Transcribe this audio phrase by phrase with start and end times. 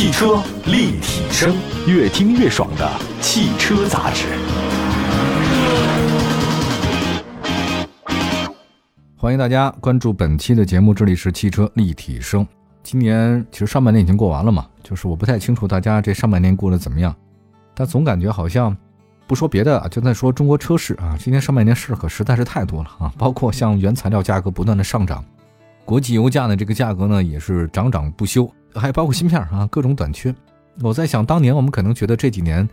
[0.00, 1.54] 汽车立体声，
[1.86, 4.24] 越听越爽的汽车杂志。
[9.14, 12.46] 欢迎大家关注本期的节目，这里是汽车立体声。
[12.82, 17.14] 今年其实上半年已经过完了嘛，就是我不太清楚大家这上半年过得怎么样，
[17.74, 18.74] 但总感觉好像
[19.26, 25.22] 不说别的啊，就在说中国车市啊，今年上半年事儿可实在是太多了啊，包括像原材料价格不断的上涨，
[25.84, 30.34] 国际油价呢这个价格呢也是涨涨不休，还有包括芯片啊各种短缺。
[30.82, 32.68] 我在想，当年我们可能觉得这几年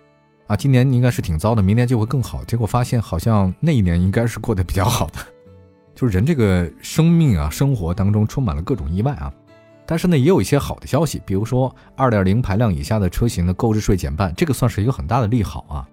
[0.48, 5.20] 啊，今年应该是挺糟的，明年就会更好，结果发现好像那一年应该是过得比较好的。
[5.94, 9.34] 就是人这个生命啊，生活当中充满了各种意外啊，
[9.86, 15.90] 但是呢，也有一些好的消息，比如说二点零排量以下的车型的购置税减半，这个算是一个很大的利好啊。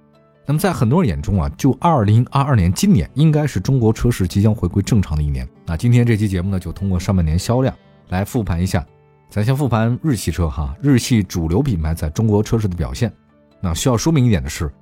[0.47, 5.49] 那么在很多人眼中啊，就二零二二年今年应该是中国车市即将回归正常的一年。
[5.65, 7.75] 那今天这期节目呢，就通过上半年销量
[8.11, 8.87] 来复盘一下。
[9.31, 13.13] 咱先复盘日系车哈，日系主流品牌在中国车市的表现。
[13.61, 14.73] 那需要说明一点的是。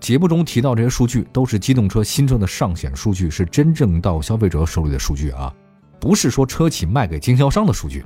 [0.00, 5.54] 节目中提到这些数据都是机动车新车的上险数据，是真正到消费者手里的数据啊，
[6.00, 8.04] 不是说车企卖给经销商的数据，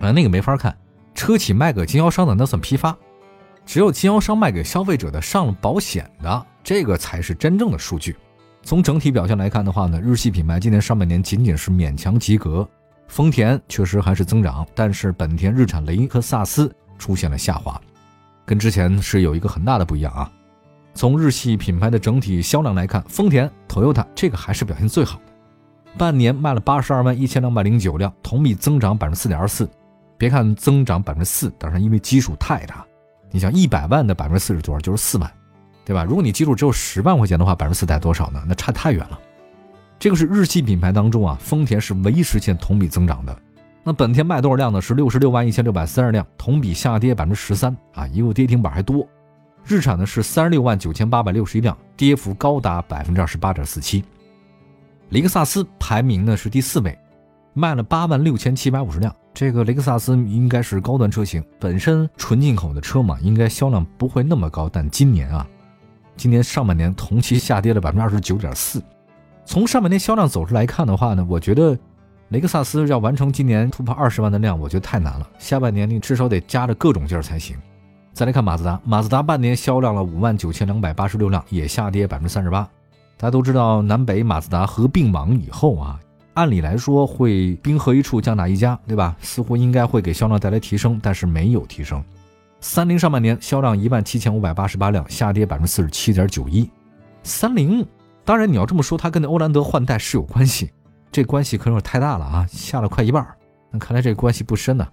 [0.00, 0.76] 啊，那个没法看。
[1.14, 2.94] 车企卖给经销商的那算批发，
[3.64, 8.14] 只有经销商卖给消费者的上了保险的，这个才是真正的数据。
[8.62, 12.68] 从整体表现来看的话呢，日系品牌今年上半年仅仅是勉强及格，
[13.10, 17.78] 丰田确实还是增长，但是本田、日产、雷克萨斯出现了下滑，
[18.46, 20.30] 跟之前是有一个很大的不一样啊。
[20.94, 25.32] 从日系品牌的整体销量来看，丰田、Toyota 这个还是表现最好的，
[25.98, 29.68] 半年卖了八十二万一千两百零九辆，同比增长百分之四点二四。
[30.16, 32.86] 别看增长百分之四，但是因为基数太大，
[33.32, 34.80] 你想一百万的百分之四是多少？
[34.80, 35.28] 就是四万，
[35.84, 36.04] 对吧？
[36.04, 38.44] 如果你基数只有十万块钱的话，百分之四得多少呢？
[38.46, 39.18] 那差太远了。
[40.00, 43.38] 这个是日系品牌当中啊，丰田是唯一实现同比增长的。
[43.84, 44.80] 那本田卖多少辆呢？
[44.80, 49.06] 是六十六万一千六百三十辆，同比下跌百分之十三啊，一个跌停板还多。
[49.62, 54.02] 日产呢是三十六万九千八百六十一辆，跌幅高达百分之二十八点四七。
[55.10, 56.98] 雷克萨斯排名呢是第四位，
[57.52, 59.14] 卖了八万六千七百五十辆。
[59.34, 64.66] 这个雷克萨斯应该是高端车型，本身纯进口的车嘛，应该销量不会那么高。
[64.66, 65.46] 但今年啊，
[66.16, 68.82] 今年上半年同期下跌了百分之二十九点四。
[69.44, 71.76] 从上半年销量走势来看的话呢，我觉得
[72.28, 75.28] 雷克萨斯要完成今年突破二十万的量，我觉得太难了。
[75.38, 77.56] 下半年你至少得加着各种劲儿才行。
[78.12, 82.68] 再来看马自达，马自达半年销量了五万九千两百八十六辆，也下跌百分之三十八。
[83.16, 85.98] 大家都知道，南北马自达合并网以后啊，
[86.34, 89.16] 按理来说会兵合一处，将打一家，对吧？
[89.20, 92.02] 似乎应该会给销量带来提升，但是没有提升。
[92.60, 96.68] 三菱上半年销量一万七千五百八十八辆，下跌百分之四十七点九一。
[97.22, 97.86] 三菱，
[98.24, 100.70] 当然你要这么说，它跟那欧蓝德换代是有关系，
[101.10, 103.26] 这关系可能有点太大了啊，下了快一半。
[103.70, 104.86] 那看来这关系不深呢。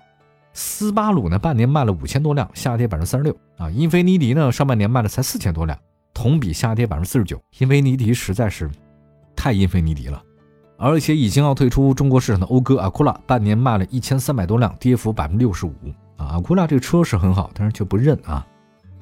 [0.53, 3.69] 斯巴鲁呢，半年卖了五千多辆，下跌百分之三十六啊。
[3.69, 5.77] 英菲尼迪呢，上半年卖了才四千多辆，
[6.13, 7.39] 同比下跌百分之四十九。
[7.59, 8.67] 英菲尼迪实在是
[9.35, 10.19] 太英菲尼迪了，
[10.77, 15.73] 而且已经要退出中国市场的讴歌阿库拉，半年卖了一千三百多辆，跌幅百分之六十五
[16.15, 16.25] 啊。
[16.25, 18.43] 阿库拉这个车是很好，但是却不认啊。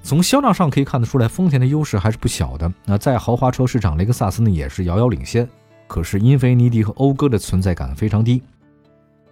[0.05, 2.71] 从销量上可以看得出来，丰田的优势还是不小的。
[2.85, 5.49] 那在豪华车市场，雷克萨斯呢也是遥遥领先，
[5.87, 8.39] 可是英菲尼迪和讴歌的存在感非常低。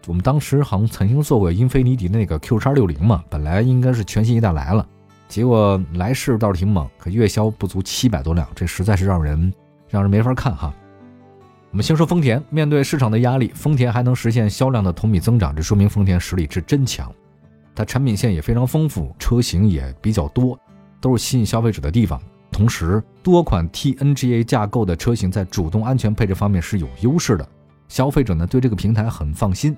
[0.08, 4.84] 我们当时好像曾经做过英菲尼迪那个 Q 叉六零嘛，本来应该是全新一代来了，
[5.28, 9.54] 结果来势倒是挺猛，可月销不足七百多辆，这实在是让人
[9.90, 10.74] 让人没法看哈。
[11.70, 17.14] 我们先说丰田，面对市场的压力，丰田还能实现销量的同比增长，这说明丰田实力是真强。
[17.76, 20.58] 它产品线也非常丰富，车型也比较多，
[21.02, 22.22] 都是吸引消费者的地方。
[22.52, 27.48] 同时，多款 TNGA 架构的车型在主动安全配置方面是有优势的，
[27.88, 29.76] 消费者呢对这个平台很放心。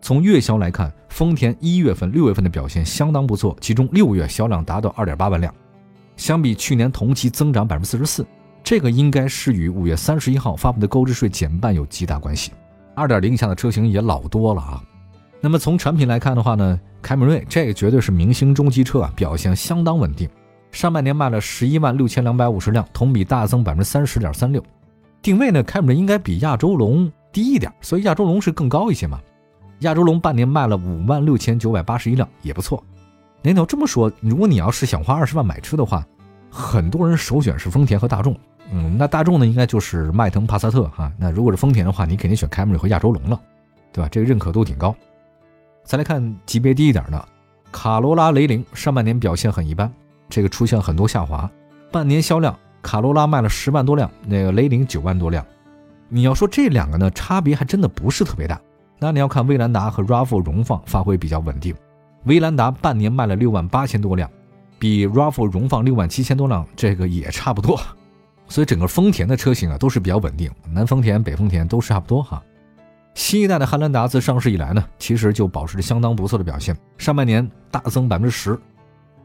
[0.00, 5.52] 从月销来看，丰田一月份、六月份的表现相当不错，其中六月销量达到二点八万辆，
[6.16, 8.24] 相比去年同期增长百分之四十四。
[8.62, 12.52] 这个应该是与五月三十一号发布的购置税减半有极大关系。
[12.94, 14.82] 二点零以下的车型也老多了啊。
[15.40, 20.28] 那么从产品来看的话呢，凯美瑞这个绝对是明星中级车啊，表现相当稳定。
[20.70, 24.62] 上半年卖了十一万六千两百五十辆，同比大增百分之三十点三六。
[25.22, 29.18] 定位呢，凯美瑞应该比亚洲龙低一点，所以亚洲龙是更高一些嘛。
[29.80, 32.82] 亚洲龙半年卖了五万六千九百八十一辆，也不错。
[33.40, 36.04] 您要这么说，如果你要是想花二十万买车的话，
[36.50, 38.36] 很多人首选是丰田和大众。
[38.70, 41.10] 嗯，那大众呢，应该就是迈腾、帕萨特哈。
[41.16, 43.40] 那如果是丰田的话，你肯定选凯美瑞和亚洲龙了，
[43.92, 44.08] 对吧？
[44.10, 44.94] 这个认可度挺高。
[45.88, 47.28] 再来看级别低一点的，
[47.72, 49.90] 卡罗拉、雷凌，上半年表现很一般，
[50.28, 51.50] 这个出现很多下滑。
[51.90, 55.42] 半年销量，卡罗拉卖了十万多辆，那个雷凌九万多辆。
[56.10, 58.60] 你要说这两个呢，差别还真的不是特别大。
[58.98, 61.74] 那你要看威兰达和 RAV4 荣放发挥比较稳定，
[62.24, 64.30] 威兰达半年卖了六万八千多辆，
[64.78, 67.80] 比 RAV4 荣放六万七千多辆这个也差不多。
[68.46, 72.42] 所以整个丰田的车型啊都是比较稳定，南丰田、北丰田都差不多哈。
[73.18, 78.56] 新一代的汉兰达自上市以来呢，其实就保持着相当不错的表现，上半年大增百分之十，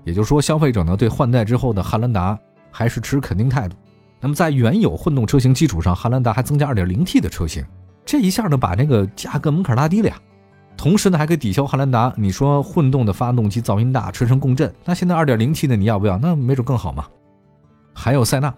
[0.03, 2.37] 也就是说消费者呢对换代之后的汉兰达
[2.71, 3.75] 还是持肯定态度。
[4.19, 7.63] 那么在原有混动车型基础上，汉兰达还增加 2.0T 的车型，
[8.03, 10.19] 这一下呢把那个价格门槛拉低了呀。
[10.75, 16.17] 同时呢还可以抵消汉兰达，你说混动的发动机噪音大、车身共振，那现在 2.0T 的你要不要？
[16.17, 17.05] 那没准更好嘛。
[17.93, 18.51] 还有塞纳。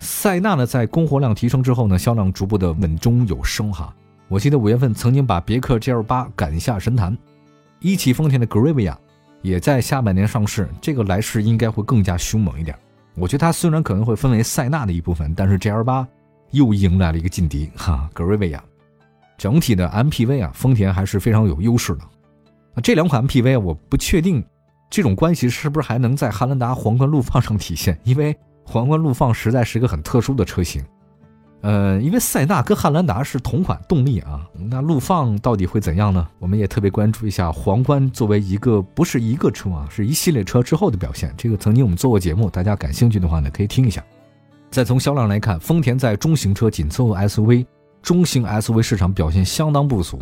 [0.00, 3.94] 塞纳呢，在供货量提升之后呢，销量逐步的稳中有升哈。
[4.28, 7.16] 我记得五月份曾经把别克 GL 八赶下神坛，
[7.80, 8.96] 一汽丰田的 Gravia
[9.42, 12.76] 也在下半年上市，这个来势应该会更加凶猛一点。
[13.14, 16.06] 我觉得它虽然可能会分为塞纳的一部分，但是 GL 八
[16.50, 18.60] 又迎来了一个劲敌哈，Gravia。
[19.36, 22.00] 整体的 MPV 啊，丰田还是非常有优势的。
[22.74, 24.44] 那这两款 MPV 我不确定
[24.90, 28.36] 这种关系是不是还能在汉兰达皇冠陆放上体现，因为。
[28.66, 30.82] 皇冠陆放实在是一个很特殊的车型，
[31.64, 36.28] 呃，因为塞纳跟汉兰达是同款动力啊，那陆放到底会怎样呢？
[36.38, 41.32] 我们也特别关注一下皇冠作为一个不是一个车啊，是一系列车之后的表现。
[41.38, 44.04] 这个曾经我们做过节目，大家感兴趣的话呢，可以听一下。
[44.70, 47.64] 再从销量来看，丰田在中型车紧凑 SUV、
[48.02, 50.20] 中型 SUV 市场表现相当不俗，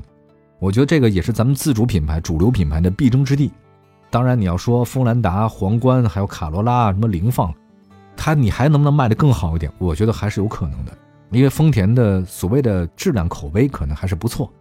[0.61, 3.51] 我觉得这个也是咱们自主品牌、主流品牌的必争之地。
[4.11, 7.53] 当然，你要说锋兰达、皇冠还有卡罗拉什么凌放。
[8.17, 9.73] 它你还能不能卖得更好一点？
[9.79, 10.93] 我觉得还是有可能的，
[11.33, 14.53] 因为丰田的所谓的质量口碑可能还是不错。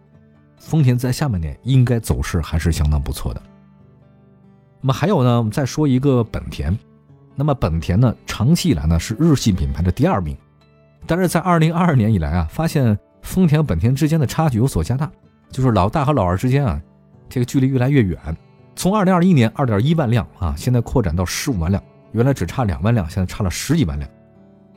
[0.56, 3.42] 丰田在下半年应该走势还是相当不错的。
[4.80, 6.76] 那么还有呢，我们再说一个本田。
[7.34, 10.36] 那么本田呢，长期以来呢是日系品牌的第二名，
[11.06, 15.10] 但是在二零二二年以来啊，发现丰田和本田之间的差距有所加大，
[15.50, 16.80] 就是老大和老二之间啊，
[17.28, 18.18] 这个距离越来越远。
[18.74, 21.82] 从二零二一年二点一万辆啊，现在扩展到十五万辆。
[22.12, 24.10] 原来只差两万辆，现在差了十几万辆。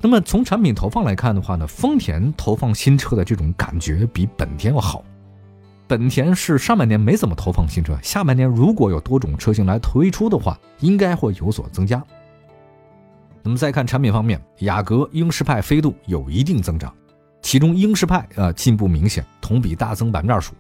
[0.02, 5.04] 那么从产品投放来看的话呢，丰田投放新车的这种感觉比本田要好。
[5.88, 12.04] 本田是上半年没怎么投放新车，下半年如果有多种车型来推出的话，应该会有所增加。
[13.44, 16.92] 那么再看产品方面，雅阁、英仕派、飞度有一定增长，
[17.42, 20.56] 其中英仕派啊进步明显，同比大增百分之二十五。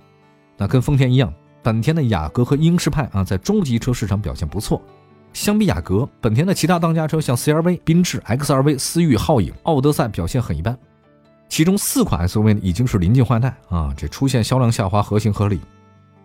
[0.57, 1.33] 那跟丰田一样，
[1.63, 4.79] 本田的雅阁和英仕派啊在中级车市场表现不错。
[5.35, 10.77] 相比雅阁，本田的其他当家车像 CR-V、缤智、XR-V、思域、皓影、奥德赛表现很一般，
[11.49, 15.59] 其中四款 SUV 呢已经是临近换代啊，这出现销量下滑合情合理。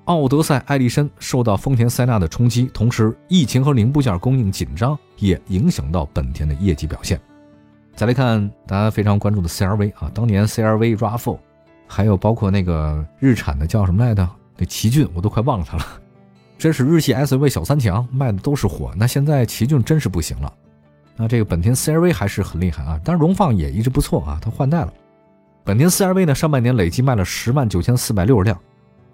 [0.04, 7.20] 奥德赛、艾力绅受到丰田塞纳的冲击，同时疫情和零部件供应紧张也影响到本田的业绩表现。
[7.96, 11.36] 再来看大家非常关注的 CR-V 啊，当年 CR-V、RAV4，
[11.88, 14.26] 还有包括那个日产的叫什么来着？
[14.56, 15.84] 那奇骏我都快忘了它了。
[16.60, 20.52] 真是日系 SUV 小三强卖的都是火，那现在奇骏真是不行了。
[21.16, 24.92] 那这个本田 CR-V 还是很厉害啊，但是荣放也一直不错啊，它换代了。
[25.64, 28.58] 本田 CR-V 呢，上半年累计卖了十万九千四百六十辆，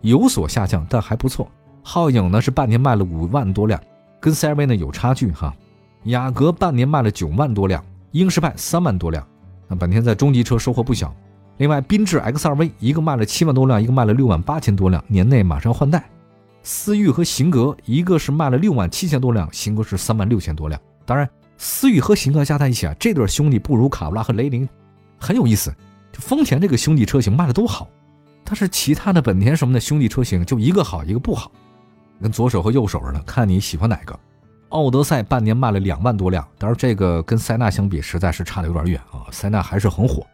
[0.01, 1.49] 有所下降，但还不错。
[1.85, 3.81] 皓影呢是半年卖了五万多辆，
[4.19, 5.55] 跟 CR-V 呢有差距哈。
[6.05, 9.25] 雅阁半年卖了九万多辆，英仕派三万多辆。
[9.69, 11.15] 那本田在中级车收获不小。
[11.59, 16.05] 另外，缤智 X2V 一个卖了七万多辆，一个卖了六万八千多辆，年内马上换代。
[16.67, 20.81] 思域和型格，一个是卖了六万七千多辆，型格是三万六千多辆。
[21.05, 24.69] 当然，思域和型格加在一起啊，这对兄弟不如卡罗拉和雷凌，
[25.17, 25.73] 很有意思。
[26.13, 27.89] 就丰田这个兄弟车型卖的都好，
[28.43, 31.53] 但是其他的本田什么的兄弟车型就一个好一个不好，
[32.21, 34.19] 跟左手和右手似的，看你喜欢哪个。
[34.71, 40.27] 奥德赛半年卖了两万多辆，当然这个跟塞纳相比实在是差的有点远啊，塞纳还是很火。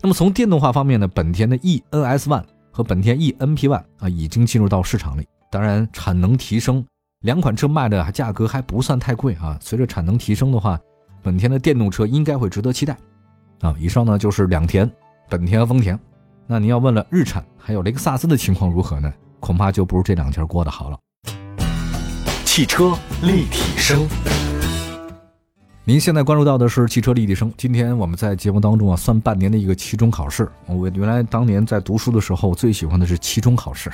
[0.00, 5.28] 那么从电动化方面呢，本田的 e NS One 和本田 e NP One 啊已经进入到市场里。
[5.50, 6.84] 当然，产能提升，
[7.20, 9.58] 两款车卖的价格还不算太贵啊。
[9.60, 10.78] 随着产能提升的话，
[11.22, 12.96] 本田的电动车应该会值得期待
[13.62, 13.74] 啊。
[13.78, 14.90] 以上呢就是两田，
[15.28, 15.98] 本田和丰田。
[16.46, 19.12] 那您要问了，日产还有雷克萨斯的情况如何呢？
[19.40, 20.98] 恐怕就不如这两家过得好了。
[22.44, 24.06] 汽车立体声，
[25.84, 27.52] 您现在关注到的是汽车立体声。
[27.56, 30.50] 今天我们在节目当中啊，算半年的一个期中考试。
[30.66, 33.90] 我原来当年在读书的时候，最喜欢的是期中考试。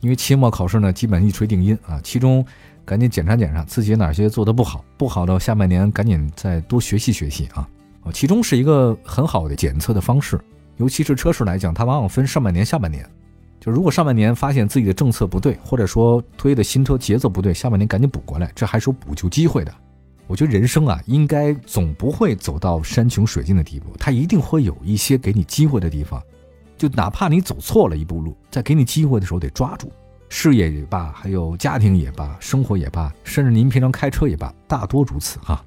[0.00, 2.44] 因为期末考试呢，基本一锤定音啊，其中
[2.84, 7.68] 赶紧检查检查自己哪些做的不好，不好的下半年赶紧再多学习学习啊。
[8.02, 10.40] 哦，其中是一个很好的检测的方式，
[10.76, 13.08] 尤其是车市来讲，它往往分上半年、下半年。
[13.58, 19.74] 就如果上半年发现自己的政策不对，或者说推的新车节奏不对，下半年赶紧补过来，这还是有补救机会的。
[20.28, 26.22] 我觉得人生啊，应该总不会走到山穷水尽的地步，它一定会有一些给你机会的地方。
[26.76, 29.90] 就哪怕你走错了一步路，在给你机会的时候得抓住。
[30.28, 35.64] 事业也罢，还有家庭也罢，生活也罢，甚至您平常开车也罢，大多如此哈。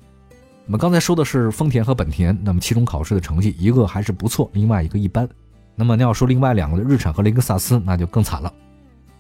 [0.66, 5.28] 我们刚才说的是丰田和本田，那么期中考试的成绩一个还是不错，另外一个一般。
[5.76, 8.54] 那么你要说另外两个的日产和雷克萨斯，那就更惨了。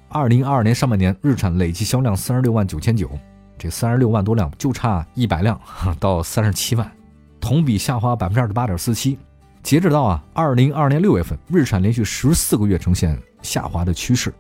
[0.09, 3.09] 二零二二年上半年，日产累计销量三十六万九千九，
[3.57, 5.59] 这三十六万多辆就差一百辆
[5.99, 6.91] 到三十七万，
[7.39, 9.17] 同比下滑百分之二十八点四七。
[9.61, 14.33] 截止到啊二零二二年六月份，日产连续十四个月呈现下滑的趋势。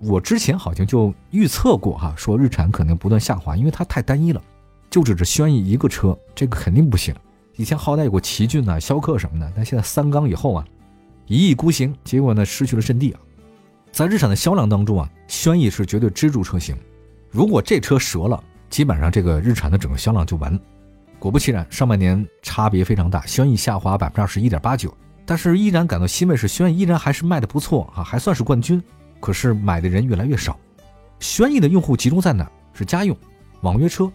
[0.00, 4.40] 我之前好像就预测过哈，说日产可能不断下滑，因为它太单一了，
[4.88, 7.14] 就指着轩逸一个车，这个肯定不行。
[7.56, 10.64] 以前好歹有过奇骏呐、逍客什么的，但现在三缸以后啊，
[11.26, 13.20] 一意孤行，结果呢失去了阵地啊。
[13.90, 16.76] 在日产的销量当中啊，轩逸是绝对支柱车型，
[17.30, 20.56] 如果这车折了，基本上这个日产的整个销量就完。
[21.18, 24.92] 果不其然，上半年差别非常大，轩逸下滑百分之二十一点八九，
[25.26, 28.82] 但是依然感到欣慰是轩逸依然还是卖的不错啊，还算是冠军。
[29.20, 30.56] 可是买的人越来越少，
[31.18, 32.48] 轩逸的用户集中在哪？
[32.72, 33.16] 是家用、
[33.62, 34.10] 网约车。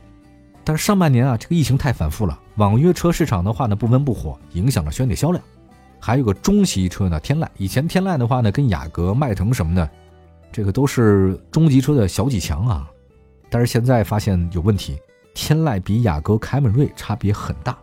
[0.64, 5.44] 但是上半年啊，这个疫情太反复了，网约车市场的话呢不温不火，影响了轩逸的销量。
[6.00, 7.46] 还有个中级车呢，天籁。
[7.58, 9.90] 以前天籁的话呢，跟雅阁、迈腾什么的，
[10.54, 12.90] 这个都是中级车的小几强啊。
[13.50, 14.98] 但是现在发现有问题，
[15.34, 17.78] 天籁比雅阁、凯美瑞差别很大。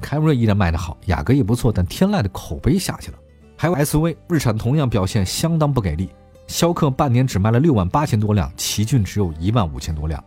[0.00, 3.18] 凯美瑞依然卖得好，雅阁也不错，但天籁的口碑下去了。
[3.56, 6.10] 还有 SUV，日产同样表现相当不给力。
[6.46, 10.22] 逍客半年只卖了六万八千多辆，奇骏只有一万五千多辆。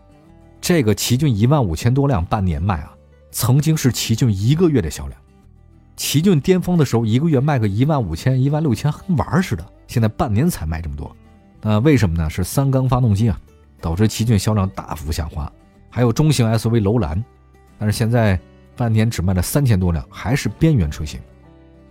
[0.62, 2.94] 这个奇骏一万五千多辆半年卖啊，
[3.32, 5.20] 曾经是奇骏一个月的销量。
[5.98, 9.66] 奇骏巅峰的时候，一个月卖个一万五千、一万六千，跟玩似的。
[9.88, 11.14] 现在半年才卖这么多，
[11.62, 12.30] 那为什么呢？
[12.30, 13.40] 是三缸发动机啊，
[13.82, 15.52] 导致奇骏销量大幅下滑。
[15.96, 17.24] 还有中型 SUV 楼兰，
[17.78, 18.40] 但是现在
[18.76, 21.20] 半年只卖了三千多辆，还是边缘车型。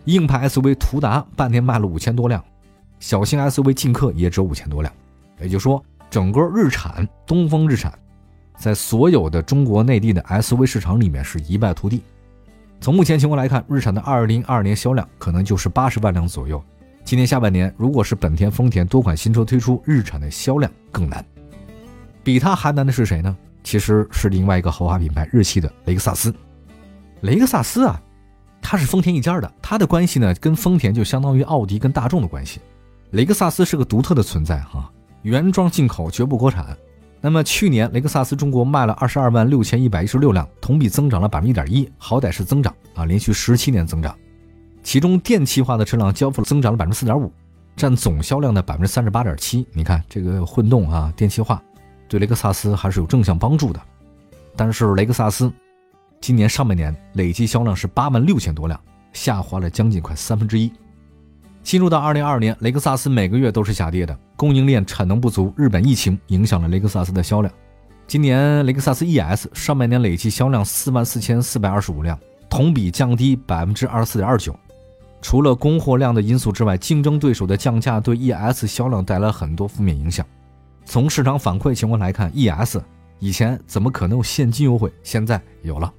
[0.07, 2.43] 硬派 SUV 途达半年卖了五千多辆。
[2.99, 4.93] 小型 SUV 劲客也只有五千多辆，
[5.41, 5.81] 也就是说，
[6.11, 7.97] 整个日产东风日产，
[8.57, 12.03] 在所有的中国内地的 SUV 市场里面是一败涂地。
[12.81, 16.61] 从目前情况来看，日产的二零二二年销量可能就是八十万辆左右。
[17.05, 21.25] 今年下半年，如果是本田、丰田多款新车推出，日产的销量更难。
[22.25, 23.37] 比它还难的是谁呢？
[23.63, 26.35] 其实是另外一个豪华品牌日系的雷克萨斯。
[27.21, 28.01] 雷克萨斯啊，
[28.61, 32.61] 它是丰田一家的，它的关系呢，跟丰田就相当于奥迪跟大众的关系。
[33.11, 34.91] 雷克萨斯是个独特的存在哈，
[35.23, 36.77] 原装进口绝不国产。
[37.21, 44.17] 那么去年雷克萨斯中国卖了二十二万六千一百一十六辆，同比增长了百分之一点一，好歹是增长啊，连续十七年增长。
[44.83, 47.33] 其中电气化的车辆交付增长了百分之四点五，
[47.77, 49.65] 占总销量的百分之三十八点七。
[49.73, 51.63] 你看这个混动啊，电气化
[52.13, 53.81] 对雷克萨斯还是有正向帮助的。
[54.55, 55.51] 但是雷克萨斯
[56.21, 58.79] 今年上半年累计销量是八万六千多辆，
[59.15, 60.71] 下滑了将近快三分之一。
[61.63, 67.51] 进入到二零二二年，雷克萨斯每个月都是下跌的，供应链产能不足，日本疫情影响了雷克萨斯的销量。
[68.07, 72.19] 今年雷克萨斯 ES 上半年累计销量四万四千四百二十五辆，
[72.51, 74.55] 同比降低百分之二十四点二九。
[75.23, 80.27] 除了供货量的因素之外，竞争对手的降价对 ES 销量带来很多负面影响。
[80.85, 82.79] 从市场反馈情况来看，ES
[83.19, 84.93] 以前怎么可能有现金优惠？
[85.03, 85.93] 现在有了。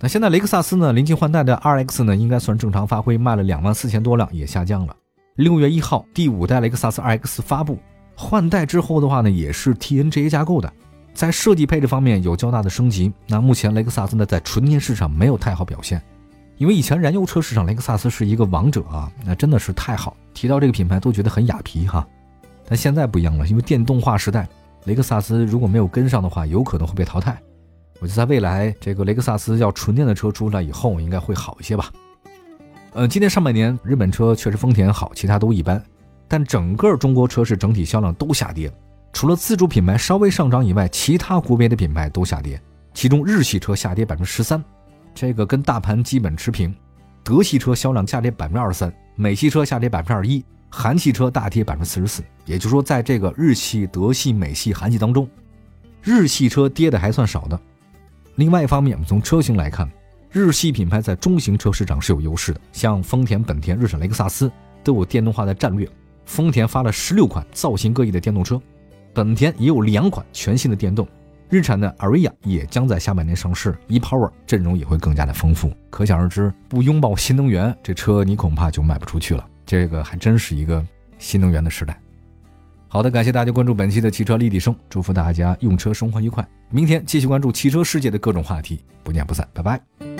[0.00, 0.92] 那现在雷克萨斯呢？
[0.92, 4.96] 临近换代的 RX 呢，应该算正常发挥，卖了两万四千多辆，也下降了。
[5.36, 7.78] 六月一号，第五代雷克萨斯 RX 发布，
[8.16, 10.72] 换代之后的话呢，也是 TNGA 架构的，
[11.14, 13.12] 在设计配置方面有较大的升级。
[13.28, 16.02] 那目前雷克萨斯呢，在纯电市场没有太好表现，
[16.58, 22.04] 因为以前燃油车市场雷克萨斯是一个王者啊，那真的是太好，提到这个品牌都觉得很雅皮哈。
[22.72, 24.48] 但现在不一样了，因为电动化时代，
[24.84, 27.38] 雷克萨斯如果没有跟上的话，有可能会被淘汰。
[28.00, 31.92] 我觉得在未来，这个雷克萨斯要纯电的车出来以后，应该会好一些吧。
[32.94, 35.84] 呃，今年上半年日本车确实丰田好，其他都一般，
[36.26, 38.72] 但整个中国车市整体销量都下跌，
[39.12, 42.58] 除了自主品牌稍微上涨以外，其他国别的品牌都下跌。
[42.94, 44.64] 其中日系车下跌百分之十三，
[45.14, 46.74] 这个跟大盘基本持平。
[47.22, 50.42] 德系车销量下跌百分之二十三，美系车下跌百分之二十一，
[50.74, 52.22] 韩系车大跌百分之四十四。
[52.46, 55.28] 也就是说，在这个日系、德系、美系、韩系当中，
[56.02, 57.60] 日系车跌的还算少的。
[58.36, 59.88] 另外一方面，我们从车型来看，
[60.30, 64.50] 日系品牌在中型车市场是有优势的，像丰田、本田、日产、雷克萨斯
[64.82, 65.88] 都有电动化的战略。
[66.24, 68.60] 丰田发了十六款造型各异的电动车，
[69.12, 71.06] 本田也有两款全新的电动，
[71.48, 75.70] 日产的 Ariya 也将在下半年上市，ePower 阵容也会更加的丰富。
[75.90, 79.46] 可想而知，不拥抱新能源，这车你恐怕就卖不出去了。
[79.72, 80.86] 这个还真是一个
[81.18, 81.98] 新能源的时代。
[82.88, 86.46] 好的，感谢大家关注本期的汽车立体声，祝福大家用车生活愉快。
[86.68, 90.11] 明天继续关注汽车世界的各种话题，不见不散，拜拜。